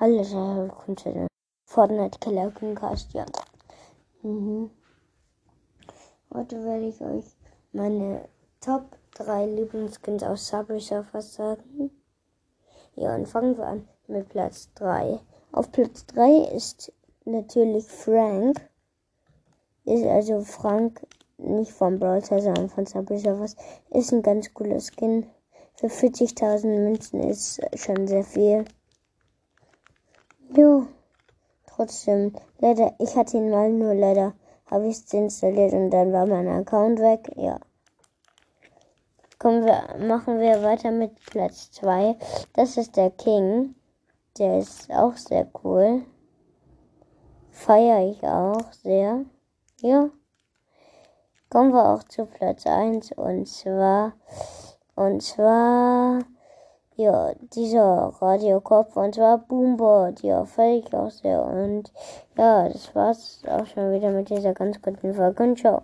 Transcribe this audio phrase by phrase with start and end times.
[0.00, 1.26] Hallo, willkommen zu dem
[1.64, 3.26] Fortnite Killer Cast, ja.
[4.22, 4.70] Mhm.
[6.32, 7.24] Heute werde ich euch
[7.72, 8.28] meine
[8.60, 11.90] Top 3 Lieblingsskins aus Subway Surfers sagen.
[12.94, 15.18] Ja, und fangen wir an mit Platz 3.
[15.50, 16.92] Auf Platz 3 ist
[17.24, 18.70] natürlich Frank.
[19.84, 21.04] Ist also Frank
[21.38, 23.56] nicht von Brawl sondern von Subway Surfers.
[23.90, 25.26] Ist ein ganz cooler Skin.
[25.74, 28.64] Für 40.000 Münzen ist schon sehr viel.
[30.56, 30.86] Jo.
[31.66, 34.34] Trotzdem, leider, ich hatte ihn mal, nur leider
[34.66, 37.30] habe ich es installiert und dann war mein Account weg.
[37.36, 37.58] Ja.
[39.38, 42.16] Kommen wir, machen wir weiter mit Platz 2.
[42.54, 43.74] Das ist der King.
[44.38, 46.04] Der ist auch sehr cool.
[47.50, 49.24] Feiere ich auch sehr.
[49.80, 50.10] Ja.
[51.50, 54.12] Kommen wir auch zu Platz 1 und zwar,
[54.96, 56.18] und zwar,
[56.98, 60.22] ja, dieser Radiokopf und zwar Boomboard.
[60.22, 61.44] Ja, völlig auch sehr.
[61.44, 61.92] Und
[62.36, 65.42] ja, das war's auch schon wieder mit dieser ganz guten Folge.
[65.44, 65.82] Und ciao.